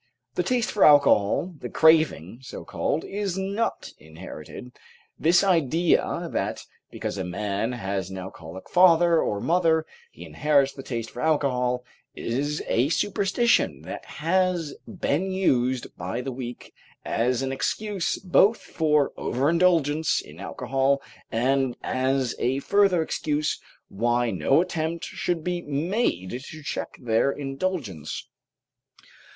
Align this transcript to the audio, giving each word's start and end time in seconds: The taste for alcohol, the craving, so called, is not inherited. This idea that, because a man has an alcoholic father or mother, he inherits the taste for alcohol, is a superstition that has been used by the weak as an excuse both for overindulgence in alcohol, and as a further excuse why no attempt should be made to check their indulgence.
The 0.33 0.41
taste 0.41 0.71
for 0.71 0.83
alcohol, 0.83 1.53
the 1.59 1.69
craving, 1.69 2.39
so 2.41 2.65
called, 2.65 3.05
is 3.05 3.37
not 3.37 3.91
inherited. 3.99 4.71
This 5.19 5.43
idea 5.43 6.27
that, 6.33 6.65
because 6.89 7.19
a 7.19 7.23
man 7.23 7.73
has 7.73 8.09
an 8.09 8.17
alcoholic 8.17 8.67
father 8.67 9.21
or 9.21 9.39
mother, 9.39 9.85
he 10.09 10.25
inherits 10.25 10.73
the 10.73 10.81
taste 10.81 11.11
for 11.11 11.21
alcohol, 11.21 11.83
is 12.15 12.63
a 12.65 12.89
superstition 12.89 13.83
that 13.83 14.03
has 14.05 14.73
been 14.87 15.31
used 15.31 15.95
by 15.95 16.19
the 16.21 16.31
weak 16.31 16.73
as 17.05 17.43
an 17.43 17.51
excuse 17.51 18.17
both 18.17 18.57
for 18.57 19.11
overindulgence 19.17 20.19
in 20.19 20.39
alcohol, 20.39 20.99
and 21.31 21.77
as 21.83 22.33
a 22.39 22.57
further 22.57 23.03
excuse 23.03 23.61
why 23.87 24.31
no 24.31 24.61
attempt 24.61 25.05
should 25.05 25.43
be 25.43 25.61
made 25.61 26.31
to 26.49 26.63
check 26.63 26.89
their 26.99 27.31
indulgence. 27.31 28.27